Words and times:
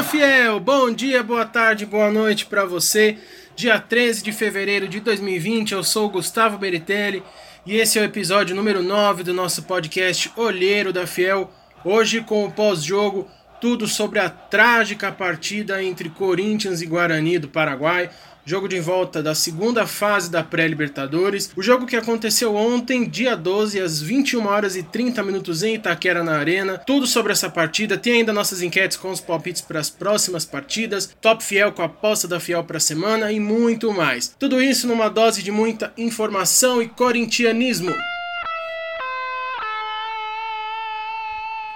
Fala 0.00 0.12
fiel, 0.12 0.58
bom 0.58 0.90
dia, 0.90 1.22
boa 1.22 1.44
tarde, 1.44 1.84
boa 1.84 2.10
noite 2.10 2.46
para 2.46 2.64
você. 2.64 3.18
Dia 3.54 3.78
13 3.78 4.22
de 4.22 4.32
fevereiro 4.32 4.88
de 4.88 4.98
2020, 4.98 5.72
eu 5.72 5.84
sou 5.84 6.08
Gustavo 6.08 6.56
Beritelli 6.56 7.22
e 7.66 7.76
esse 7.76 7.98
é 7.98 8.02
o 8.02 8.04
episódio 8.06 8.56
número 8.56 8.82
9 8.82 9.22
do 9.22 9.34
nosso 9.34 9.64
podcast 9.64 10.32
Olheiro 10.36 10.90
da 10.90 11.06
Fiel. 11.06 11.50
Hoje 11.84 12.22
com 12.22 12.46
o 12.46 12.50
pós-jogo, 12.50 13.28
tudo 13.60 13.86
sobre 13.86 14.20
a 14.20 14.30
trágica 14.30 15.12
partida 15.12 15.82
entre 15.82 16.08
Corinthians 16.08 16.80
e 16.80 16.86
Guarani 16.86 17.38
do 17.38 17.48
Paraguai 17.48 18.08
jogo 18.50 18.66
de 18.66 18.80
volta 18.80 19.22
da 19.22 19.32
segunda 19.32 19.86
fase 19.86 20.28
da 20.28 20.42
pré-Libertadores. 20.42 21.52
O 21.54 21.62
jogo 21.62 21.86
que 21.86 21.94
aconteceu 21.94 22.56
ontem, 22.56 23.08
dia 23.08 23.36
12, 23.36 23.78
às 23.80 24.02
21 24.02 24.44
horas 24.44 24.74
e 24.74 24.82
30 24.82 25.22
minutos 25.22 25.62
em 25.62 25.76
Itaquera 25.76 26.24
na 26.24 26.36
Arena. 26.36 26.76
Tudo 26.76 27.06
sobre 27.06 27.30
essa 27.30 27.48
partida. 27.48 27.96
Tem 27.96 28.14
ainda 28.14 28.32
nossas 28.32 28.60
enquetes 28.60 28.96
com 28.96 29.12
os 29.12 29.20
palpites 29.20 29.62
para 29.62 29.78
as 29.78 29.88
próximas 29.88 30.44
partidas, 30.44 31.14
top 31.20 31.44
fiel 31.44 31.70
com 31.70 31.82
a 31.82 31.84
aposta 31.84 32.26
da 32.26 32.40
fiel 32.40 32.64
para 32.64 32.78
a 32.78 32.80
semana 32.80 33.30
e 33.30 33.38
muito 33.38 33.92
mais. 33.92 34.34
Tudo 34.36 34.60
isso 34.60 34.88
numa 34.88 35.08
dose 35.08 35.44
de 35.44 35.52
muita 35.52 35.92
informação 35.96 36.82
e 36.82 36.88
corintianismo. 36.88 37.94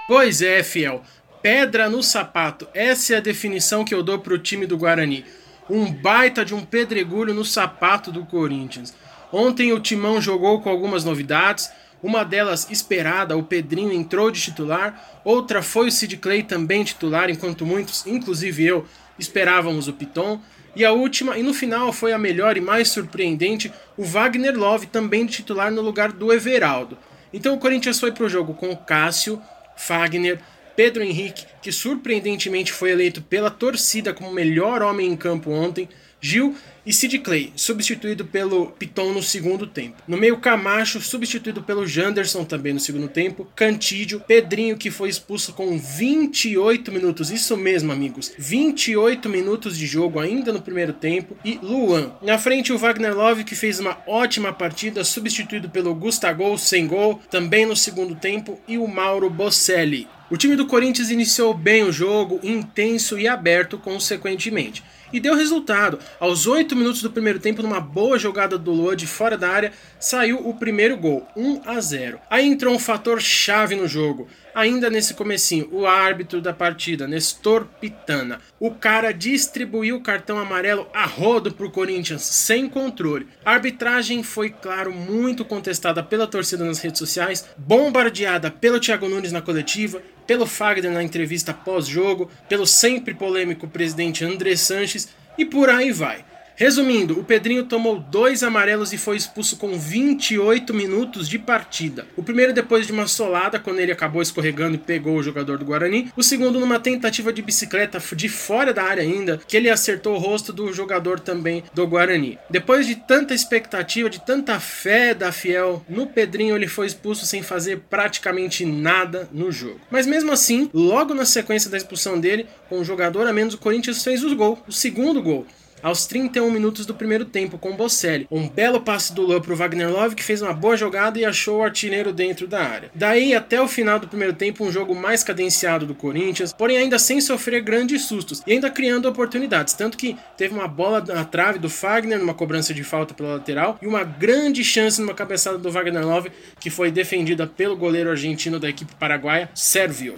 Pois 0.09 0.41
é, 0.41 0.61
fiel. 0.61 1.01
Pedra 1.41 1.89
no 1.89 2.03
sapato. 2.03 2.67
Essa 2.73 3.13
é 3.13 3.17
a 3.17 3.21
definição 3.21 3.85
que 3.85 3.95
eu 3.95 4.03
dou 4.03 4.19
para 4.19 4.33
o 4.33 4.37
time 4.37 4.65
do 4.65 4.77
Guarani 4.77 5.23
um 5.69 5.91
baita 5.91 6.45
de 6.45 6.53
um 6.53 6.63
pedregulho 6.63 7.33
no 7.33 7.45
sapato 7.45 8.11
do 8.11 8.25
Corinthians. 8.25 8.93
Ontem 9.31 9.73
o 9.73 9.79
Timão 9.79 10.21
jogou 10.21 10.61
com 10.61 10.69
algumas 10.69 11.03
novidades, 11.03 11.69
uma 12.01 12.23
delas 12.23 12.69
esperada, 12.69 13.35
o 13.35 13.43
Pedrinho 13.43 13.91
entrou 13.91 14.29
de 14.29 14.39
titular, 14.39 15.19
outra 15.23 15.63
foi 15.63 15.87
o 15.87 15.91
Sid 15.91 16.17
Clay 16.17 16.43
também 16.43 16.83
titular, 16.83 17.29
enquanto 17.29 17.65
muitos, 17.65 18.05
inclusive 18.05 18.63
eu, 18.63 18.85
esperávamos 19.17 19.87
o 19.87 19.93
Piton. 19.93 20.39
E 20.75 20.85
a 20.85 20.91
última, 20.91 21.37
e 21.37 21.41
no 21.41 21.53
final 21.53 21.91
foi 21.93 22.11
a 22.13 22.17
melhor 22.17 22.57
e 22.57 22.61
mais 22.61 22.89
surpreendente, 22.89 23.71
o 23.97 24.03
Wagner 24.03 24.57
Love 24.57 24.87
também 24.87 25.25
titular 25.25 25.71
no 25.71 25.81
lugar 25.81 26.11
do 26.11 26.31
Everaldo. 26.31 26.97
Então 27.33 27.55
o 27.55 27.57
Corinthians 27.57 27.99
foi 27.99 28.11
para 28.11 28.25
o 28.25 28.29
jogo 28.29 28.53
com 28.53 28.75
Cássio, 28.75 29.41
Fagner, 29.75 30.39
Pedro 30.75 31.03
Henrique, 31.03 31.45
que 31.61 31.71
surpreendentemente 31.71 32.71
foi 32.71 32.91
eleito 32.91 33.21
pela 33.21 33.49
torcida 33.49 34.13
como 34.13 34.31
melhor 34.31 34.81
homem 34.81 35.11
em 35.11 35.15
campo 35.15 35.51
ontem, 35.51 35.87
Gil 36.19 36.55
e 36.85 36.93
Sid 36.93 37.19
Clay, 37.19 37.51
substituído 37.55 38.25
pelo 38.25 38.67
Piton 38.67 39.11
no 39.11 39.21
segundo 39.21 39.67
tempo. 39.67 40.01
No 40.07 40.17
meio, 40.17 40.37
Camacho, 40.37 41.01
substituído 41.01 41.63
pelo 41.63 41.85
Janderson 41.85 42.43
também 42.43 42.73
no 42.73 42.79
segundo 42.79 43.07
tempo. 43.07 43.47
Cantídio, 43.55 44.19
Pedrinho, 44.19 44.77
que 44.77 44.91
foi 44.91 45.09
expulso 45.09 45.53
com 45.53 45.77
28 45.77 46.91
minutos. 46.91 47.31
Isso 47.31 47.57
mesmo, 47.57 47.91
amigos. 47.91 48.31
28 48.37 49.29
minutos 49.29 49.77
de 49.77 49.85
jogo 49.85 50.19
ainda 50.19 50.51
no 50.51 50.61
primeiro 50.61 50.93
tempo. 50.93 51.35
E 51.43 51.59
Luan. 51.61 52.13
Na 52.21 52.37
frente, 52.37 52.73
o 52.73 52.77
Wagner 52.77 53.15
Love, 53.15 53.43
que 53.43 53.55
fez 53.55 53.79
uma 53.79 53.97
ótima 54.07 54.53
partida, 54.53 55.03
substituído 55.03 55.69
pelo 55.69 55.93
Gustavo, 55.93 56.57
sem 56.57 56.87
gol, 56.87 57.19
também 57.29 57.65
no 57.65 57.75
segundo 57.75 58.15
tempo. 58.15 58.59
E 58.67 58.77
o 58.77 58.87
Mauro 58.87 59.29
Bocelli. 59.29 60.07
O 60.27 60.35
time 60.37 60.55
do 60.55 60.65
Corinthians 60.65 61.11
iniciou 61.11 61.53
bem 61.53 61.83
o 61.83 61.91
jogo, 61.91 62.39
intenso 62.41 63.19
e 63.19 63.27
aberto 63.27 63.77
consequentemente. 63.77 64.83
E 65.13 65.19
deu 65.19 65.35
resultado. 65.35 65.99
Aos 66.19 66.47
8 66.47 66.75
minutos 66.75 67.03
do 67.03 67.11
primeiro 67.11 67.39
tempo, 67.39 67.61
numa 67.61 67.79
boa 67.79 68.17
jogada 68.17 68.57
do 68.57 68.71
Lua 68.71 68.95
de 68.95 69.05
fora 69.05 69.37
da 69.37 69.47
área, 69.47 69.71
saiu 69.99 70.49
o 70.49 70.55
primeiro 70.55 70.97
gol, 70.97 71.27
1 71.37 71.61
a 71.63 71.79
0. 71.79 72.19
Aí 72.27 72.43
entrou 72.47 72.73
um 72.73 72.79
fator 72.79 73.21
chave 73.21 73.75
no 73.75 73.87
jogo. 73.87 74.27
Ainda 74.55 74.89
nesse 74.89 75.13
comecinho, 75.13 75.67
o 75.69 75.85
árbitro 75.85 76.39
da 76.39 76.53
partida, 76.53 77.05
Nestor 77.05 77.65
Pitana. 77.81 78.39
O 78.57 78.71
cara 78.71 79.11
distribuiu 79.11 79.97
o 79.97 80.01
cartão 80.01 80.39
amarelo 80.39 80.87
a 80.93 81.05
rodo 81.05 81.53
pro 81.53 81.69
Corinthians, 81.69 82.21
sem 82.21 82.69
controle. 82.69 83.27
A 83.43 83.51
arbitragem 83.51 84.23
foi, 84.23 84.49
claro, 84.49 84.93
muito 84.93 85.43
contestada 85.43 86.01
pela 86.01 86.25
torcida 86.25 86.63
nas 86.63 86.79
redes 86.79 86.99
sociais, 86.99 87.45
bombardeada 87.57 88.49
pelo 88.49 88.79
Thiago 88.79 89.09
Nunes 89.09 89.33
na 89.33 89.41
coletiva, 89.41 90.01
pelo 90.25 90.45
Fagner 90.45 90.89
na 90.89 91.03
entrevista 91.03 91.53
pós-jogo, 91.53 92.31
pelo 92.47 92.65
sempre 92.65 93.13
polêmico 93.13 93.67
presidente 93.67 94.23
André 94.23 94.55
Sanches 94.55 95.09
e 95.37 95.43
por 95.43 95.69
aí 95.69 95.91
vai. 95.91 96.23
Resumindo, 96.57 97.19
o 97.19 97.23
Pedrinho 97.23 97.65
tomou 97.65 97.99
dois 97.99 98.41
amarelos 98.41 98.93
e 98.93 98.97
foi 98.97 99.17
expulso 99.17 99.57
com 99.57 99.77
28 99.77 100.73
minutos 100.73 101.27
de 101.27 101.37
partida. 101.37 102.07
O 102.15 102.23
primeiro 102.23 102.53
depois 102.53 102.87
de 102.87 102.93
uma 102.93 103.07
solada, 103.07 103.59
quando 103.59 103.79
ele 103.79 103.91
acabou 103.91 104.21
escorregando 104.21 104.75
e 104.75 104.79
pegou 104.79 105.17
o 105.17 105.23
jogador 105.23 105.57
do 105.57 105.65
Guarani. 105.65 106.09
O 106.15 106.23
segundo 106.23 106.57
numa 106.57 106.79
tentativa 106.79 107.33
de 107.33 107.41
bicicleta 107.41 108.01
de 108.15 108.29
fora 108.29 108.73
da 108.73 108.83
área 108.83 109.03
ainda, 109.03 109.37
que 109.45 109.57
ele 109.57 109.69
acertou 109.69 110.15
o 110.15 110.17
rosto 110.17 110.53
do 110.53 110.71
jogador 110.71 111.19
também 111.19 111.61
do 111.73 111.85
Guarani. 111.85 112.39
Depois 112.49 112.87
de 112.87 112.95
tanta 112.95 113.33
expectativa, 113.33 114.09
de 114.09 114.21
tanta 114.21 114.57
fé 114.57 115.13
da 115.13 115.33
Fiel 115.33 115.85
no 115.89 116.07
Pedrinho, 116.07 116.55
ele 116.55 116.67
foi 116.67 116.87
expulso 116.87 117.25
sem 117.25 117.43
fazer 117.43 117.81
praticamente 117.89 118.65
nada 118.65 119.27
no 119.29 119.51
jogo. 119.51 119.81
Mas 119.91 120.07
mesmo 120.07 120.31
assim, 120.31 120.69
logo 120.73 121.13
na 121.13 121.25
sequência 121.25 121.69
da 121.69 121.75
expulsão 121.75 122.17
dele, 122.17 122.47
com 122.69 122.79
um 122.79 122.85
jogador 122.85 123.27
a 123.27 123.33
menos, 123.33 123.55
o 123.55 123.57
Corinthians 123.57 124.01
fez 124.01 124.23
o 124.23 124.33
gol, 124.33 124.63
o 124.65 124.71
segundo 124.71 125.21
gol 125.21 125.45
aos 125.85 126.07
31 126.07 126.49
minutos 126.49 126.83
do 126.83 126.95
primeiro 126.95 127.25
tempo 127.25 127.59
com 127.59 127.75
Bocelli. 127.75 128.27
Um 128.31 128.49
belo 128.49 128.81
passe 128.81 129.13
do 129.13 129.21
Luan 129.21 129.39
pro 129.39 129.55
Wagner 129.55 129.87
Love 129.87 130.15
que 130.15 130.23
fez 130.23 130.41
uma 130.41 130.51
boa 130.51 130.75
jogada 130.75 131.19
e 131.19 131.23
achou 131.23 131.59
o 131.59 131.63
artilheiro 131.63 132.11
dentro 132.11 132.47
da 132.47 132.63
área. 132.63 132.89
Daí 132.95 133.35
até 133.35 133.61
o 133.61 133.67
final 133.67 133.99
do 133.99 134.07
primeiro 134.07 134.33
tempo 134.33 134.65
um 134.65 134.71
jogo 134.71 134.95
mais 134.95 135.23
cadenciado 135.23 135.85
do 135.85 135.93
Corinthians, 135.93 136.51
porém 136.51 136.77
ainda 136.77 136.97
sem 136.97 137.21
sofrer 137.21 137.61
grandes 137.61 138.05
sustos 138.05 138.41
e 138.47 138.53
ainda 138.53 138.71
criando 138.71 139.07
oportunidades, 139.07 139.75
tanto 139.75 139.95
que 139.95 140.17
teve 140.35 140.55
uma 140.55 140.67
bola 140.67 141.01
na 141.07 141.23
trave 141.23 141.59
do 141.59 141.69
Fagner 141.69 142.17
numa 142.17 142.33
cobrança 142.33 142.73
de 142.73 142.83
falta 142.83 143.13
pela 143.13 143.35
lateral 143.35 143.77
e 143.79 143.85
uma 143.85 144.03
grande 144.03 144.63
chance 144.63 144.99
numa 144.99 145.13
cabeçada 145.13 145.59
do 145.59 145.71
Wagner 145.71 146.03
Love 146.03 146.31
que 146.59 146.71
foi 146.71 146.89
defendida 146.89 147.45
pelo 147.45 147.77
goleiro 147.77 148.09
argentino 148.09 148.59
da 148.59 148.67
equipe 148.67 148.95
paraguaia, 148.95 149.51
Sérvio. 149.53 150.17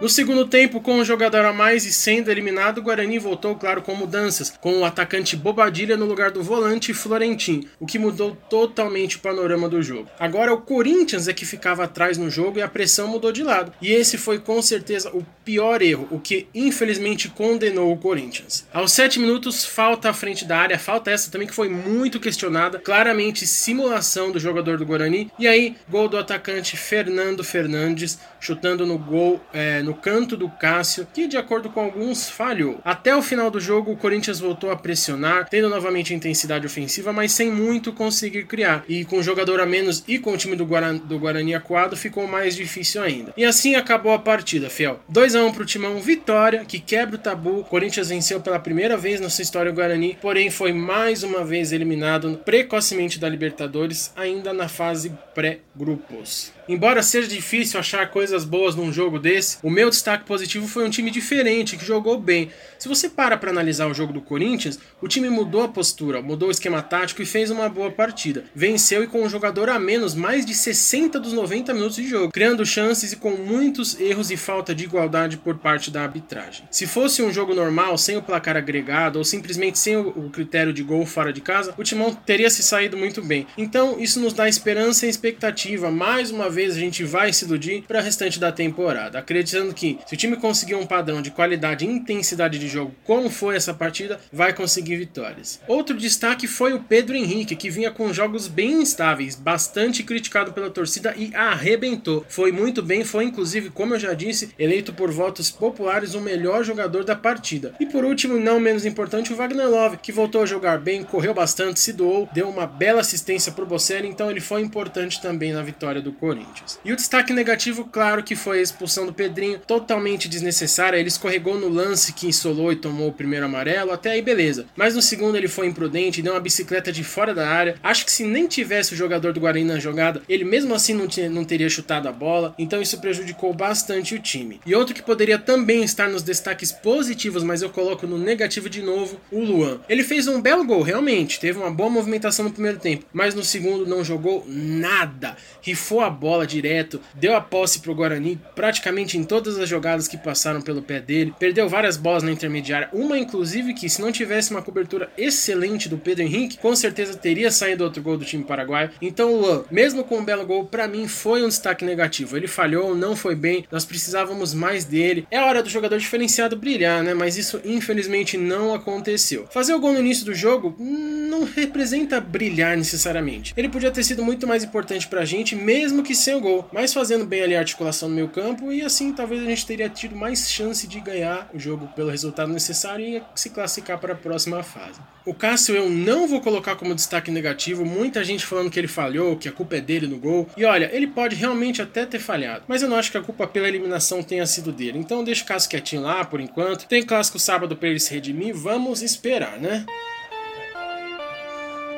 No 0.00 0.08
segundo 0.08 0.46
tempo, 0.46 0.80
com 0.80 0.94
um 0.94 1.04
jogador 1.04 1.44
a 1.44 1.52
mais 1.52 1.84
e 1.84 1.92
sendo 1.92 2.30
eliminado, 2.30 2.78
o 2.78 2.82
Guarani 2.82 3.18
voltou, 3.18 3.54
claro, 3.54 3.82
com 3.82 3.94
mudanças, 3.94 4.50
com 4.58 4.78
o 4.78 4.84
atacante 4.86 5.36
Bobadilha 5.36 5.94
no 5.94 6.06
lugar 6.06 6.30
do 6.30 6.42
volante 6.42 6.94
Florentin, 6.94 7.68
o 7.78 7.84
que 7.84 7.98
mudou 7.98 8.34
totalmente 8.48 9.18
o 9.18 9.20
panorama 9.20 9.68
do 9.68 9.82
jogo. 9.82 10.08
Agora 10.18 10.54
o 10.54 10.62
Corinthians 10.62 11.28
é 11.28 11.34
que 11.34 11.44
ficava 11.44 11.84
atrás 11.84 12.16
no 12.16 12.30
jogo 12.30 12.58
e 12.58 12.62
a 12.62 12.68
pressão 12.68 13.08
mudou 13.08 13.30
de 13.30 13.42
lado. 13.42 13.74
E 13.82 13.92
esse 13.92 14.16
foi 14.16 14.38
com 14.38 14.62
certeza 14.62 15.10
o 15.10 15.22
pior 15.44 15.82
erro, 15.82 16.08
o 16.10 16.18
que 16.18 16.46
infelizmente 16.54 17.28
condenou 17.28 17.92
o 17.92 17.98
Corinthians. 17.98 18.66
Aos 18.72 18.92
7 18.92 19.18
minutos, 19.18 19.66
falta 19.66 20.08
à 20.08 20.14
frente 20.14 20.46
da 20.46 20.56
área, 20.56 20.78
falta 20.78 21.10
essa 21.10 21.30
também 21.30 21.46
que 21.46 21.54
foi 21.54 21.68
muito 21.68 22.18
questionada, 22.18 22.78
claramente 22.78 23.46
simulação 23.46 24.32
do 24.32 24.40
jogador 24.40 24.78
do 24.78 24.86
Guarani. 24.86 25.30
E 25.38 25.46
aí, 25.46 25.76
gol 25.90 26.08
do 26.08 26.16
atacante 26.16 26.74
Fernando 26.74 27.44
Fernandes, 27.44 28.18
chutando 28.40 28.86
no 28.86 28.96
gol, 28.96 29.38
é, 29.52 29.82
no 29.82 29.89
no 29.90 29.94
canto 29.94 30.36
do 30.36 30.48
Cássio, 30.48 31.06
que 31.12 31.26
de 31.26 31.36
acordo 31.36 31.68
com 31.68 31.80
alguns 31.80 32.30
falhou. 32.30 32.80
Até 32.84 33.14
o 33.16 33.20
final 33.20 33.50
do 33.50 33.58
jogo, 33.58 33.90
o 33.90 33.96
Corinthians 33.96 34.38
voltou 34.38 34.70
a 34.70 34.76
pressionar, 34.76 35.48
tendo 35.48 35.68
novamente 35.68 36.14
intensidade 36.14 36.64
ofensiva, 36.64 37.12
mas 37.12 37.32
sem 37.32 37.50
muito 37.50 37.92
conseguir 37.92 38.46
criar. 38.46 38.84
E 38.88 39.04
com 39.04 39.18
o 39.18 39.22
jogador 39.22 39.60
a 39.60 39.66
menos 39.66 40.04
e 40.06 40.16
com 40.16 40.32
o 40.32 40.36
time 40.36 40.54
do, 40.54 40.64
Guarani, 40.64 41.00
do 41.00 41.18
Guarani 41.18 41.56
acuado, 41.56 41.96
ficou 41.96 42.24
mais 42.28 42.54
difícil 42.54 43.02
ainda. 43.02 43.34
E 43.36 43.44
assim 43.44 43.74
acabou 43.74 44.12
a 44.12 44.18
partida, 44.18 44.70
Fiel. 44.70 45.00
2 45.08 45.34
a 45.34 45.44
1 45.44 45.52
pro 45.52 45.66
Timão, 45.66 45.98
vitória, 45.98 46.64
que 46.64 46.78
quebra 46.78 47.16
o 47.16 47.18
tabu. 47.18 47.58
O 47.58 47.64
Corinthians 47.64 48.10
venceu 48.10 48.40
pela 48.40 48.60
primeira 48.60 48.96
vez 48.96 49.20
na 49.20 49.28
sua 49.28 49.42
história 49.42 49.72
o 49.72 49.74
Guarani, 49.74 50.16
porém 50.22 50.50
foi 50.50 50.72
mais 50.72 51.24
uma 51.24 51.44
vez 51.44 51.72
eliminado 51.72 52.40
precocemente 52.44 53.18
da 53.18 53.28
Libertadores, 53.28 54.12
ainda 54.14 54.52
na 54.52 54.68
fase 54.68 55.12
pré-grupos. 55.34 56.52
Embora 56.70 57.02
seja 57.02 57.26
difícil 57.26 57.80
achar 57.80 58.08
coisas 58.12 58.44
boas 58.44 58.76
num 58.76 58.92
jogo 58.92 59.18
desse, 59.18 59.58
o 59.60 59.68
meu 59.68 59.90
destaque 59.90 60.24
positivo 60.24 60.68
foi 60.68 60.86
um 60.86 60.88
time 60.88 61.10
diferente, 61.10 61.76
que 61.76 61.84
jogou 61.84 62.16
bem. 62.16 62.48
Se 62.78 62.86
você 62.86 63.08
para 63.08 63.36
para 63.36 63.50
analisar 63.50 63.88
o 63.88 63.92
jogo 63.92 64.12
do 64.12 64.20
Corinthians, 64.20 64.78
o 65.02 65.08
time 65.08 65.28
mudou 65.28 65.62
a 65.62 65.68
postura, 65.68 66.22
mudou 66.22 66.46
o 66.46 66.52
esquema 66.52 66.80
tático 66.80 67.22
e 67.22 67.26
fez 67.26 67.50
uma 67.50 67.68
boa 67.68 67.90
partida. 67.90 68.44
Venceu 68.54 69.02
e 69.02 69.08
com 69.08 69.20
um 69.20 69.28
jogador 69.28 69.68
a 69.68 69.80
menos 69.80 70.14
mais 70.14 70.46
de 70.46 70.54
60 70.54 71.18
dos 71.18 71.32
90 71.32 71.74
minutos 71.74 71.96
de 71.96 72.06
jogo, 72.06 72.30
criando 72.32 72.64
chances 72.64 73.14
e 73.14 73.16
com 73.16 73.32
muitos 73.32 73.98
erros 73.98 74.30
e 74.30 74.36
falta 74.36 74.72
de 74.72 74.84
igualdade 74.84 75.38
por 75.38 75.58
parte 75.58 75.90
da 75.90 76.04
arbitragem. 76.04 76.68
Se 76.70 76.86
fosse 76.86 77.20
um 77.20 77.32
jogo 77.32 77.52
normal, 77.52 77.98
sem 77.98 78.16
o 78.16 78.22
placar 78.22 78.56
agregado 78.56 79.18
ou 79.18 79.24
simplesmente 79.24 79.76
sem 79.76 79.96
o 79.96 80.30
critério 80.30 80.72
de 80.72 80.84
gol 80.84 81.04
fora 81.04 81.32
de 81.32 81.40
casa, 81.40 81.74
o 81.76 81.82
Timão 81.82 82.14
teria 82.14 82.48
se 82.48 82.62
saído 82.62 82.96
muito 82.96 83.20
bem. 83.20 83.44
Então, 83.58 83.98
isso 83.98 84.20
nos 84.20 84.32
dá 84.32 84.48
esperança 84.48 85.04
e 85.04 85.08
expectativa 85.08 85.90
mais 85.90 86.30
uma 86.30 86.48
vez 86.48 86.59
vez 86.60 86.76
a 86.76 86.78
gente 86.78 87.02
vai 87.04 87.32
se 87.32 87.46
iludir 87.46 87.84
para 87.88 88.00
o 88.00 88.02
restante 88.02 88.38
da 88.38 88.52
temporada, 88.52 89.18
acreditando 89.18 89.72
que 89.72 89.98
se 90.06 90.14
o 90.14 90.16
time 90.16 90.36
conseguir 90.36 90.74
um 90.74 90.84
padrão 90.84 91.22
de 91.22 91.30
qualidade 91.30 91.86
e 91.86 91.88
intensidade 91.88 92.58
de 92.58 92.68
jogo, 92.68 92.94
como 93.02 93.30
foi 93.30 93.56
essa 93.56 93.72
partida, 93.72 94.20
vai 94.30 94.52
conseguir 94.52 94.96
vitórias. 94.96 95.58
Outro 95.66 95.96
destaque 95.96 96.46
foi 96.46 96.74
o 96.74 96.80
Pedro 96.80 97.16
Henrique, 97.16 97.56
que 97.56 97.70
vinha 97.70 97.90
com 97.90 98.12
jogos 98.12 98.46
bem 98.46 98.82
instáveis, 98.82 99.36
bastante 99.36 100.02
criticado 100.02 100.52
pela 100.52 100.68
torcida 100.68 101.14
e 101.16 101.34
arrebentou. 101.34 102.26
Foi 102.28 102.52
muito 102.52 102.82
bem, 102.82 103.04
foi 103.04 103.24
inclusive, 103.24 103.70
como 103.70 103.94
eu 103.94 103.98
já 103.98 104.12
disse, 104.12 104.50
eleito 104.58 104.92
por 104.92 105.10
votos 105.10 105.50
populares 105.50 106.14
o 106.14 106.20
melhor 106.20 106.62
jogador 106.62 107.04
da 107.04 107.16
partida. 107.16 107.74
E 107.80 107.86
por 107.86 108.04
último, 108.04 108.38
não 108.38 108.60
menos 108.60 108.84
importante, 108.84 109.32
o 109.32 109.36
Wagner 109.36 109.68
Love, 109.68 109.96
que 109.96 110.12
voltou 110.12 110.42
a 110.42 110.46
jogar 110.46 110.78
bem, 110.78 111.04
correu 111.04 111.32
bastante, 111.32 111.80
se 111.80 111.94
doou, 111.94 112.28
deu 112.34 112.50
uma 112.50 112.66
bela 112.66 113.00
assistência 113.00 113.50
para 113.50 113.64
o 113.64 113.66
Bocelli, 113.66 114.08
então 114.08 114.30
ele 114.30 114.40
foi 114.40 114.60
importante 114.60 115.22
também 115.22 115.54
na 115.54 115.62
vitória 115.62 116.02
do 116.02 116.12
Corinthians. 116.12 116.49
E 116.84 116.92
o 116.92 116.96
destaque 116.96 117.32
negativo, 117.32 117.84
claro 117.84 118.22
que 118.22 118.36
foi 118.36 118.58
a 118.58 118.62
expulsão 118.62 119.06
do 119.06 119.12
Pedrinho, 119.12 119.58
totalmente 119.58 120.28
desnecessária, 120.28 120.98
ele 120.98 121.08
escorregou 121.08 121.58
no 121.58 121.68
lance 121.68 122.12
que 122.12 122.26
insolou 122.26 122.72
e 122.72 122.76
tomou 122.76 123.08
o 123.08 123.12
primeiro 123.12 123.46
amarelo, 123.46 123.92
até 123.92 124.12
aí 124.12 124.22
beleza. 124.22 124.66
Mas 124.76 124.94
no 124.94 125.02
segundo 125.02 125.36
ele 125.36 125.48
foi 125.48 125.66
imprudente, 125.66 126.22
deu 126.22 126.32
uma 126.32 126.40
bicicleta 126.40 126.92
de 126.92 127.04
fora 127.04 127.34
da 127.34 127.48
área. 127.48 127.76
Acho 127.82 128.04
que 128.04 128.12
se 128.12 128.24
nem 128.24 128.46
tivesse 128.46 128.94
o 128.94 128.96
jogador 128.96 129.32
do 129.32 129.40
Guarani 129.40 129.64
na 129.64 129.78
jogada, 129.78 130.22
ele 130.28 130.44
mesmo 130.44 130.74
assim 130.74 130.94
não, 130.94 131.08
não 131.30 131.44
teria 131.44 131.68
chutado 131.68 132.08
a 132.08 132.12
bola, 132.12 132.54
então 132.58 132.80
isso 132.80 133.00
prejudicou 133.00 133.52
bastante 133.52 134.14
o 134.14 134.18
time. 134.18 134.60
E 134.64 134.74
outro 134.74 134.94
que 134.94 135.02
poderia 135.02 135.38
também 135.38 135.82
estar 135.82 136.08
nos 136.08 136.22
destaques 136.22 136.72
positivos, 136.72 137.42
mas 137.42 137.62
eu 137.62 137.70
coloco 137.70 138.06
no 138.06 138.18
negativo 138.18 138.68
de 138.68 138.82
novo, 138.82 139.20
o 139.30 139.40
Luan. 139.40 139.80
Ele 139.88 140.02
fez 140.02 140.26
um 140.26 140.40
belo 140.40 140.64
gol, 140.64 140.82
realmente, 140.82 141.40
teve 141.40 141.58
uma 141.58 141.70
boa 141.70 141.90
movimentação 141.90 142.44
no 142.44 142.52
primeiro 142.52 142.78
tempo, 142.78 143.04
mas 143.12 143.34
no 143.34 143.44
segundo 143.44 143.86
não 143.86 144.04
jogou 144.04 144.44
nada. 144.46 145.36
Rifou 145.60 146.00
a 146.00 146.10
bola 146.10 146.29
direto, 146.46 147.00
deu 147.14 147.34
a 147.36 147.40
posse 147.40 147.80
pro 147.80 147.94
Guarani 147.94 148.40
praticamente 148.54 149.18
em 149.18 149.24
todas 149.24 149.58
as 149.58 149.68
jogadas 149.68 150.08
que 150.08 150.16
passaram 150.16 150.62
pelo 150.62 150.82
pé 150.82 151.00
dele, 151.00 151.34
perdeu 151.38 151.68
várias 151.68 151.96
bolas 151.96 152.22
na 152.22 152.32
intermediária, 152.32 152.88
uma 152.92 153.18
inclusive 153.18 153.74
que 153.74 153.88
se 153.88 154.00
não 154.00 154.12
tivesse 154.12 154.50
uma 154.50 154.62
cobertura 154.62 155.10
excelente 155.16 155.88
do 155.88 155.98
Pedro 155.98 156.24
Henrique, 156.24 156.58
com 156.58 156.74
certeza 156.74 157.16
teria 157.16 157.50
saído 157.50 157.84
outro 157.84 158.02
gol 158.02 158.16
do 158.16 158.24
time 158.24 158.44
paraguaio. 158.44 158.90
Então 159.00 159.34
Luan, 159.34 159.64
mesmo 159.70 160.04
com 160.04 160.18
um 160.18 160.24
belo 160.24 160.46
gol, 160.46 160.64
para 160.64 160.88
mim 160.88 161.06
foi 161.08 161.42
um 161.42 161.48
destaque 161.48 161.84
negativo. 161.84 162.36
Ele 162.36 162.46
falhou, 162.46 162.94
não 162.94 163.16
foi 163.16 163.34
bem, 163.34 163.64
nós 163.70 163.84
precisávamos 163.84 164.54
mais 164.54 164.84
dele. 164.84 165.26
É 165.30 165.40
hora 165.40 165.62
do 165.62 165.68
jogador 165.68 165.98
diferenciado 165.98 166.56
brilhar, 166.56 167.02
né? 167.02 167.14
Mas 167.14 167.36
isso 167.36 167.60
infelizmente 167.64 168.36
não 168.36 168.74
aconteceu. 168.74 169.46
Fazer 169.50 169.74
o 169.74 169.80
gol 169.80 169.92
no 169.92 170.00
início 170.00 170.24
do 170.24 170.34
jogo 170.34 170.74
não 170.78 171.44
representa 171.44 172.20
brilhar 172.20 172.76
necessariamente. 172.76 173.52
Ele 173.56 173.68
podia 173.68 173.90
ter 173.90 174.04
sido 174.04 174.24
muito 174.24 174.46
mais 174.46 174.64
importante 174.64 175.08
pra 175.08 175.24
gente, 175.24 175.54
mesmo 175.54 176.02
que 176.02 176.14
sem 176.20 176.34
o 176.34 176.40
gol, 176.40 176.68
mas 176.72 176.92
fazendo 176.92 177.24
bem 177.24 177.42
ali 177.42 177.56
a 177.56 177.60
articulação 177.60 178.08
no 178.08 178.14
meio 178.14 178.28
campo 178.28 178.72
e 178.72 178.82
assim 178.82 179.12
talvez 179.12 179.42
a 179.42 179.46
gente 179.46 179.66
teria 179.66 179.88
tido 179.88 180.14
mais 180.14 180.50
chance 180.50 180.86
de 180.86 181.00
ganhar 181.00 181.48
o 181.52 181.58
jogo 181.58 181.88
pelo 181.96 182.10
resultado 182.10 182.52
necessário 182.52 183.04
e 183.04 183.22
se 183.34 183.50
classificar 183.50 183.98
para 183.98 184.12
a 184.12 184.16
próxima 184.16 184.62
fase. 184.62 185.00
O 185.24 185.34
Cássio 185.34 185.76
eu 185.76 185.88
não 185.90 186.26
vou 186.26 186.40
colocar 186.40 186.76
como 186.76 186.94
destaque 186.94 187.30
negativo, 187.30 187.84
muita 187.84 188.24
gente 188.24 188.46
falando 188.46 188.70
que 188.70 188.78
ele 188.78 188.88
falhou, 188.88 189.36
que 189.36 189.48
a 189.48 189.52
culpa 189.52 189.76
é 189.76 189.80
dele 189.80 190.06
no 190.06 190.18
gol. 190.18 190.48
E 190.56 190.64
olha, 190.64 190.90
ele 190.92 191.06
pode 191.06 191.36
realmente 191.36 191.82
até 191.82 192.06
ter 192.06 192.18
falhado, 192.18 192.64
mas 192.66 192.82
eu 192.82 192.88
não 192.88 192.96
acho 192.96 193.10
que 193.10 193.18
a 193.18 193.22
culpa 193.22 193.46
pela 193.46 193.68
eliminação 193.68 194.22
tenha 194.22 194.46
sido 194.46 194.72
dele. 194.72 194.98
Então 194.98 195.22
deixa 195.22 195.44
o 195.44 195.46
Cássio 195.46 195.70
quietinho 195.70 196.02
lá 196.02 196.24
por 196.24 196.40
enquanto. 196.40 196.86
Tem 196.86 197.02
clássico 197.02 197.38
sábado 197.38 197.76
para 197.76 197.88
ele 197.88 198.00
se 198.00 198.12
redimir, 198.12 198.54
vamos 198.54 199.02
esperar, 199.02 199.58
né? 199.58 199.84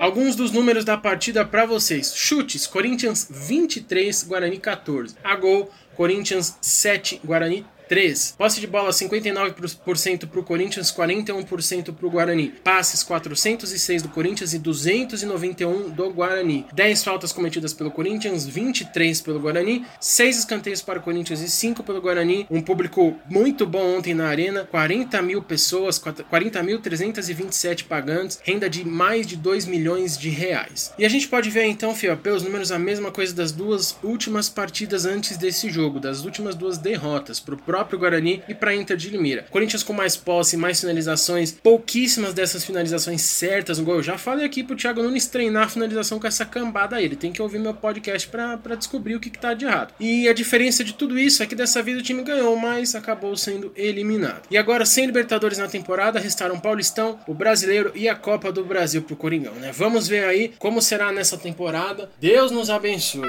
Alguns 0.02 0.34
dos 0.34 0.50
números 0.50 0.84
da 0.84 0.96
partida 0.96 1.44
para 1.44 1.64
vocês. 1.64 2.12
Chutes: 2.12 2.66
Corinthians 2.66 3.28
23, 3.30 4.24
Guarani 4.24 4.58
14. 4.58 5.14
A 5.22 5.36
gol: 5.36 5.70
Corinthians 5.94 6.58
7, 6.60 7.20
Guarani 7.24 7.64
3. 7.92 8.36
Posse 8.38 8.58
de 8.58 8.66
bola 8.66 8.88
59% 8.88 10.26
para 10.26 10.40
o 10.40 10.42
Corinthians, 10.42 10.90
41% 10.90 11.92
para 11.92 12.06
o 12.06 12.10
Guarani. 12.10 12.48
Passes 12.64 13.02
406 13.02 14.00
do 14.00 14.08
Corinthians 14.08 14.54
e 14.54 14.58
291 14.58 15.90
do 15.90 16.08
Guarani. 16.08 16.64
10 16.72 17.04
faltas 17.04 17.34
cometidas 17.34 17.74
pelo 17.74 17.90
Corinthians, 17.90 18.46
23 18.46 19.20
pelo 19.20 19.38
Guarani. 19.38 19.84
6 20.00 20.38
escanteios 20.38 20.80
para 20.80 21.00
o 21.00 21.02
Corinthians 21.02 21.42
e 21.42 21.50
5 21.50 21.82
pelo 21.82 22.00
Guarani. 22.00 22.46
Um 22.50 22.62
público 22.62 23.14
muito 23.28 23.66
bom 23.66 23.98
ontem 23.98 24.14
na 24.14 24.26
Arena. 24.26 24.64
40 24.64 25.20
mil 25.20 25.42
pessoas, 25.42 25.98
40.327 26.00 27.84
pagantes. 27.84 28.40
Renda 28.42 28.70
de 28.70 28.88
mais 28.88 29.26
de 29.26 29.36
2 29.36 29.66
milhões 29.66 30.16
de 30.16 30.30
reais. 30.30 30.94
E 30.98 31.04
a 31.04 31.10
gente 31.10 31.28
pode 31.28 31.50
ver 31.50 31.66
então, 31.66 31.94
Fio, 31.94 32.16
pelos 32.16 32.42
números, 32.42 32.72
a 32.72 32.78
mesma 32.78 33.10
coisa 33.12 33.34
das 33.34 33.52
duas 33.52 33.94
últimas 34.02 34.48
partidas 34.48 35.04
antes 35.04 35.36
desse 35.36 35.68
jogo, 35.68 36.00
das 36.00 36.24
últimas 36.24 36.54
duas 36.54 36.78
derrotas. 36.78 37.38
Para 37.38 37.54
o 37.54 37.58
próprio 37.82 37.98
Guarani 37.98 38.42
e 38.48 38.54
para 38.54 38.74
Inter 38.74 38.96
de 38.96 39.10
Limeira. 39.10 39.44
Corinthians 39.50 39.82
com 39.82 39.92
mais 39.92 40.16
posse, 40.16 40.56
mais 40.56 40.80
finalizações, 40.80 41.52
pouquíssimas 41.52 42.32
dessas 42.32 42.64
finalizações 42.64 43.22
certas 43.22 43.78
no 43.78 43.84
gol. 43.84 43.96
Eu 43.96 44.02
já 44.02 44.16
falei 44.16 44.46
aqui 44.46 44.62
pro 44.62 44.76
Thiago 44.76 45.02
Nunes 45.02 45.26
treinar 45.26 45.64
a 45.64 45.68
finalização 45.68 46.20
com 46.20 46.26
essa 46.26 46.44
cambada 46.44 46.96
aí. 46.96 47.04
Ele 47.04 47.16
tem 47.16 47.32
que 47.32 47.42
ouvir 47.42 47.58
meu 47.58 47.74
podcast 47.74 48.28
para 48.28 48.76
descobrir 48.76 49.16
o 49.16 49.20
que, 49.20 49.30
que 49.30 49.38
tá 49.38 49.52
de 49.54 49.64
errado. 49.64 49.94
E 49.98 50.28
a 50.28 50.32
diferença 50.32 50.84
de 50.84 50.94
tudo 50.94 51.18
isso 51.18 51.42
é 51.42 51.46
que 51.46 51.54
dessa 51.54 51.82
vez 51.82 51.98
o 51.98 52.02
time 52.02 52.22
ganhou, 52.22 52.56
mas 52.56 52.94
acabou 52.94 53.36
sendo 53.36 53.72
eliminado. 53.76 54.42
E 54.50 54.56
agora, 54.56 54.86
sem 54.86 55.06
Libertadores 55.06 55.58
na 55.58 55.68
temporada, 55.68 56.20
restaram 56.20 56.60
Paulistão, 56.60 57.18
o 57.26 57.34
Brasileiro 57.34 57.90
e 57.94 58.08
a 58.08 58.14
Copa 58.14 58.52
do 58.52 58.64
Brasil 58.64 59.02
pro 59.02 59.16
Coringão, 59.16 59.54
né? 59.54 59.72
Vamos 59.72 60.06
ver 60.06 60.24
aí 60.24 60.52
como 60.58 60.80
será 60.80 61.10
nessa 61.10 61.36
temporada. 61.36 62.08
Deus 62.20 62.50
nos 62.50 62.70
abençoe. 62.70 63.28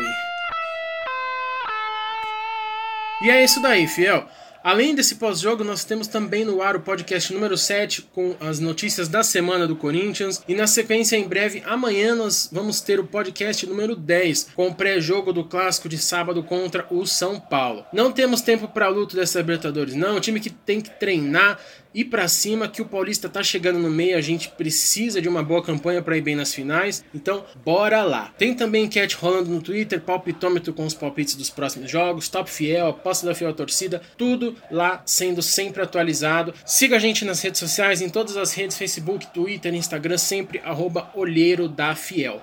E 3.24 3.30
é 3.30 3.42
isso 3.42 3.62
daí, 3.62 3.88
fiel. 3.88 4.28
Além 4.64 4.96
desse 4.96 5.16
pós-jogo, 5.16 5.62
nós 5.62 5.84
temos 5.84 6.08
também 6.08 6.46
no 6.46 6.62
ar 6.62 6.78
o 6.78 6.80
podcast 6.80 7.34
número 7.34 7.58
7 7.58 8.04
com 8.14 8.34
as 8.40 8.62
notícias 8.62 9.10
da 9.10 9.22
semana 9.22 9.68
do 9.68 9.76
Corinthians. 9.76 10.42
E 10.48 10.56
na 10.56 10.68
sequência, 10.68 11.18
em 11.18 11.28
breve, 11.28 11.62
amanhã, 11.66 12.16
nós 12.16 12.48
vamos 12.50 12.80
ter 12.80 12.98
o 12.98 13.04
podcast 13.04 13.68
número 13.68 13.94
10 13.94 14.52
com 14.56 14.68
o 14.68 14.74
pré-jogo 14.74 15.34
do 15.34 15.44
clássico 15.44 15.90
de 15.90 15.98
sábado 15.98 16.42
contra 16.44 16.88
o 16.90 17.06
São 17.06 17.42
Paulo. 17.42 17.84
Não 17.92 18.10
temos 18.10 18.40
tempo 18.40 18.70
para 18.70 18.88
luto 18.88 19.18
dessa 19.18 19.40
Libertadores, 19.40 19.96
não. 19.96 20.16
O 20.16 20.22
time 20.22 20.40
que 20.40 20.50
tem 20.50 20.80
que 20.80 20.92
treinar, 20.92 21.60
ir 21.94 22.06
para 22.06 22.28
cima, 22.28 22.68
que 22.68 22.82
o 22.82 22.86
Paulista 22.86 23.30
tá 23.30 23.44
chegando 23.44 23.80
no 23.80 23.90
meio, 23.90 24.18
a 24.18 24.22
gente 24.22 24.50
precisa 24.50 25.22
de 25.22 25.30
uma 25.30 25.44
boa 25.44 25.64
campanha 25.64 26.02
para 26.02 26.18
ir 26.18 26.22
bem 26.22 26.36
nas 26.36 26.54
finais. 26.54 27.04
Então, 27.14 27.46
bora 27.64 28.04
lá. 28.04 28.34
Tem 28.38 28.54
também 28.54 28.86
enquete 28.86 29.16
rolando 29.16 29.50
no 29.50 29.62
Twitter, 29.62 30.02
palpitômetro 30.02 30.74
com 30.74 30.86
os 30.86 30.94
palpites 30.94 31.36
dos 31.36 31.50
próximos 31.50 31.90
jogos, 31.90 32.30
top 32.30 32.50
fiel, 32.50 32.88
aposta 32.88 33.26
da 33.26 33.36
fiel 33.36 33.54
torcida, 33.54 34.02
tudo 34.18 34.56
lá 34.72 35.02
sendo 35.06 35.42
sempre 35.42 35.82
atualizado. 35.82 36.54
Siga 36.66 36.96
a 36.96 37.00
gente 37.00 37.26
nas 37.26 37.42
redes 37.42 37.60
sociais, 37.60 38.02
em 38.02 38.10
todas 38.10 38.38
as 38.38 38.54
redes, 38.54 38.78
Facebook, 38.78 39.28
Twitter, 39.28 39.74
Instagram, 39.74 40.18
sempre 40.18 40.60
arroba 40.60 41.12
olheiro 41.16 41.68
da 41.68 41.96
fiel. 41.96 42.42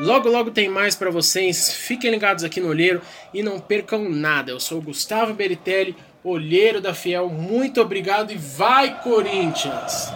Logo, 0.00 0.28
logo 0.28 0.50
tem 0.50 0.68
mais 0.68 0.96
para 0.96 1.10
vocês. 1.10 1.72
Fiquem 1.72 2.10
ligados 2.10 2.42
aqui 2.42 2.60
no 2.60 2.68
Olheiro 2.68 3.00
e 3.32 3.42
não 3.42 3.60
percam 3.60 4.08
nada. 4.08 4.50
Eu 4.50 4.58
sou 4.58 4.78
o 4.78 4.82
Gustavo 4.82 5.34
Beritelli, 5.34 5.94
olheiro 6.24 6.80
da 6.80 6.94
Fiel. 6.94 7.28
Muito 7.28 7.80
obrigado 7.80 8.32
e 8.32 8.36
vai, 8.36 9.00
Corinthians! 9.02 10.12